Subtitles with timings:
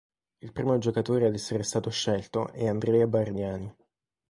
[0.39, 3.71] Il primo giocatore ad essere stato scelto è Andrea Bargnani.